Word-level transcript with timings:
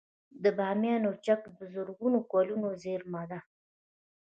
د 0.43 0.45
بامیانو 0.57 1.11
چک 1.25 1.41
د 1.57 1.59
زرګونه 1.73 2.19
کلونو 2.31 2.67
زیرمه 2.83 3.23
ده 3.31 3.39